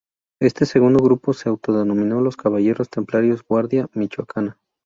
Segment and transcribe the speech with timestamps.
[0.41, 4.57] Este segundo grupo se autodenominó "Los Caballeros Templarios Guardia Michoacana".